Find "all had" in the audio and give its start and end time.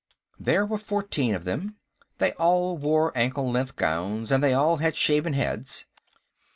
4.55-4.95